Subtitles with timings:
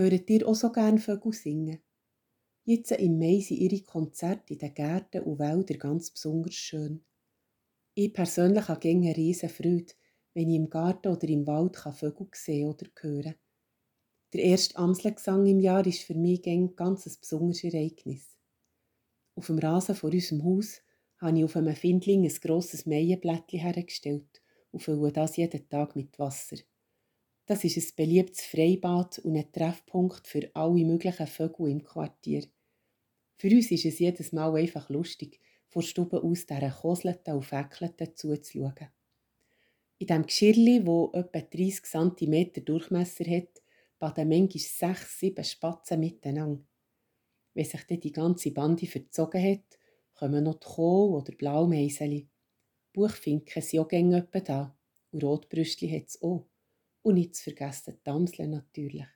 [0.00, 1.78] Hört ihr auch so gern Vögel singen?
[2.64, 7.04] Jetzt im Mai sind ihre Konzerte in den Gärten und Wäldern ganz besonders schön.
[7.92, 9.92] Ich persönlich habe gerne eine riesen Freude,
[10.32, 13.34] wenn ich im Garten oder im Wald Vögel sehen oder hören
[14.32, 18.38] Der erste Amselgesang im Jahr ist für mich ein ganz besonderes Ereignis.
[19.34, 20.80] Auf dem Rasen vor unserem Haus
[21.18, 24.40] habe ich auf einem Findling ein grosses Meienblättchen hergestellt
[24.70, 26.56] und fülle das jeden Tag mit Wasser.
[27.50, 32.44] Das ist ein beliebtes Freibad und ein Treffpunkt für alle möglichen Vögel im Quartier.
[33.38, 38.14] Für uns ist es jedes Mal einfach lustig, vor Stube aus dieser koselten und fäckelten
[38.14, 38.90] zuzuschauen.
[39.98, 43.60] In diesem Geschirrli, das etwa 30 cm Durchmesser hat,
[43.98, 46.62] baden manchmal sechs, sieben Spatzen miteinander.
[47.54, 49.76] Wenn sich dann die ganze Bande verzogen hat,
[50.14, 52.28] kommen noch die Kohl- oder Blaumeiseli.
[52.92, 54.78] Buchfinken sind auch gerne da
[55.10, 56.46] und Rotbrüstli hat es auch.
[57.02, 59.06] Und nicht zu vergessen die Amseln natürlich.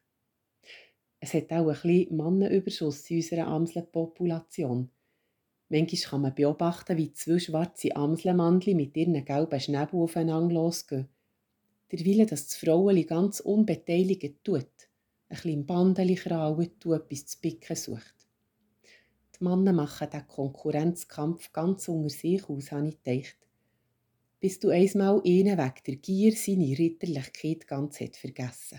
[1.20, 4.90] Es hat auch ein bisschen Mannenüberschuss in unserer Amselpopulation.
[5.68, 11.08] Manchmal kann man beobachten, wie zwei schwarze Amselmandli mit ihren gelben Schnäbeln aufeinander losgehen.
[11.90, 14.66] Derweil, dass das Frauenli ganz unbeteiligt tut, ein
[15.28, 18.14] bisschen Bandeli kraut und etwas zu picken sucht.
[19.38, 23.36] Die Männer machen diesen Konkurrenzkampf ganz unter sich aus, habe ich gedacht
[24.44, 28.78] bis du einmal ihnen wegen der Gier seine Ritterlichkeit ganz hat vergessen.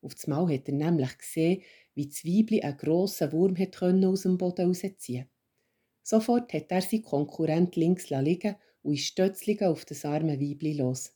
[0.00, 1.62] Auf das Mal hat er nämlich gesehen,
[1.96, 5.28] wie das Weibli einen grossen Wurm hat aus dem Boden rausziehen
[6.04, 11.12] Sofort hat er seinen Konkurrent links liegen und ist stötzlich auf das arme Weibli los.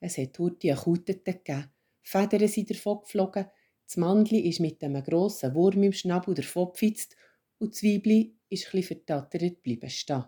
[0.00, 3.50] Es hat Hurti eine Kutete gegeben, Federn sind davon geflogen,
[3.84, 7.16] das Mandli ist mit einem grossen Wurm im Schnabel davon gefitzt
[7.58, 10.24] und das Weibli ist etwas vertattert geblieben stehen.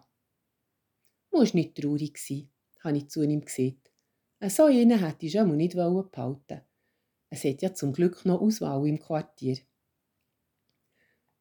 [1.34, 2.48] Musst nicht traurig sein,
[2.84, 3.90] habe ich zu ihm gesagt.
[4.46, 6.60] So einen hätte ich schon nicht behalten
[7.28, 9.58] Es hat ja zum Glück noch Auswahl im Quartier.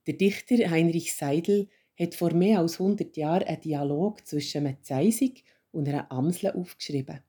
[0.08, 5.44] Der Dichter Heinrich Seidel hat vor mehr als 100 Jahren einen Dialog zwischen einem Zeisig
[5.72, 7.22] und einer Amsel aufgeschrieben.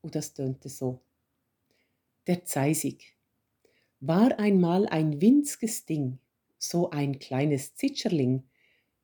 [0.00, 1.00] Und das tönte so.
[2.28, 3.16] Der Zeisig.
[3.98, 6.20] War einmal ein winziges Ding,
[6.58, 8.44] so ein kleines Zitscherling,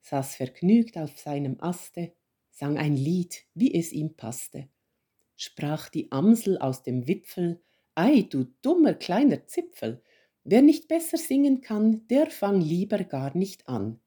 [0.02, 2.12] saß vergnügt auf seinem Aste
[2.60, 4.68] sang ein Lied, wie es ihm passte.
[5.34, 7.62] Sprach die Amsel aus dem Wipfel,
[7.94, 10.02] Ei, du dummer kleiner Zipfel,
[10.44, 13.98] wer nicht besser singen kann, der fang lieber gar nicht an.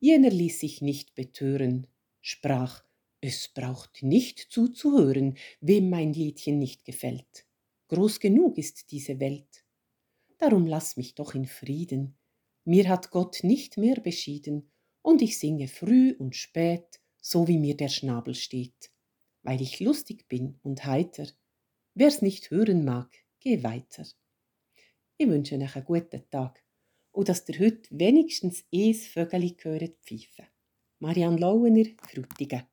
[0.00, 1.86] Jener ließ sich nicht betören,
[2.20, 2.82] sprach,
[3.20, 7.46] es braucht nicht zuzuhören, wem mein Liedchen nicht gefällt.
[7.86, 9.64] Groß genug ist diese Welt.
[10.38, 12.16] Darum lass mich doch in Frieden.
[12.64, 14.72] Mir hat Gott nicht mehr beschieden,
[15.02, 18.92] und ich singe früh und spät, so wie mir der Schnabel steht,
[19.42, 21.26] weil ich lustig bin und heiter.
[21.94, 24.06] Wer's nicht hören mag, geh weiter.
[25.16, 26.62] Ich wünsche euch einen guten Tag
[27.12, 30.46] und dass ihr heute wenigstens eins Vögeli gehört pfeifen.
[30.98, 32.64] Marianne Lauener, Frutigen.